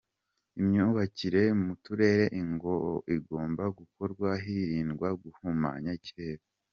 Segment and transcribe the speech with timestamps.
[0.59, 2.25] Imyubakire mu turere
[3.15, 6.43] igomba gukorwa hirindwa guhumanya ikirere